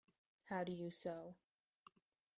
How 0.45 0.63
do 0.63 0.71
you 0.71 0.89
sew? 0.89 1.35